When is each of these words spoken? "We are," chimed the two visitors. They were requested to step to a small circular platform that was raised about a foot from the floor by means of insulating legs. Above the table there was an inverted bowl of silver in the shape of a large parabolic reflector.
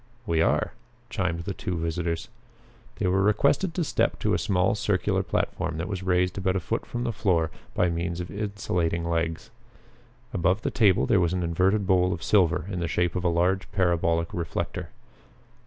"We 0.25 0.41
are," 0.41 0.73
chimed 1.11 1.41
the 1.41 1.53
two 1.53 1.77
visitors. 1.77 2.27
They 2.95 3.05
were 3.05 3.21
requested 3.21 3.75
to 3.75 3.83
step 3.83 4.17
to 4.21 4.33
a 4.33 4.39
small 4.39 4.73
circular 4.73 5.21
platform 5.21 5.77
that 5.77 5.87
was 5.87 6.01
raised 6.01 6.39
about 6.39 6.55
a 6.55 6.59
foot 6.59 6.87
from 6.87 7.03
the 7.03 7.13
floor 7.13 7.51
by 7.75 7.91
means 7.91 8.19
of 8.19 8.31
insulating 8.31 9.07
legs. 9.07 9.51
Above 10.33 10.63
the 10.63 10.71
table 10.71 11.05
there 11.05 11.19
was 11.19 11.33
an 11.33 11.43
inverted 11.43 11.85
bowl 11.85 12.13
of 12.13 12.23
silver 12.23 12.65
in 12.67 12.79
the 12.79 12.87
shape 12.87 13.15
of 13.15 13.23
a 13.23 13.29
large 13.29 13.71
parabolic 13.73 14.33
reflector. 14.33 14.89